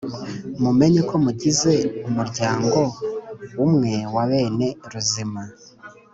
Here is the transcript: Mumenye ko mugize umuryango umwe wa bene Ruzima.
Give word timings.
Mumenye 0.61 1.01
ko 1.09 1.15
mugize 1.23 1.73
umuryango 2.07 2.79
umwe 3.65 3.93
wa 4.13 4.23
bene 4.31 4.67
Ruzima. 4.91 5.43